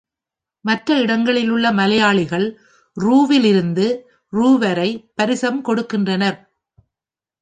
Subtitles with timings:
[0.65, 2.47] மற்ற இடங்களிலுள்ள மலையாளிகள்
[2.97, 3.17] ரூ.
[3.37, 3.85] லிருந்து
[4.33, 4.57] ரூ.
[4.57, 4.89] வரை
[5.15, 6.39] பரிசம் கொடுக்கின்றனர்.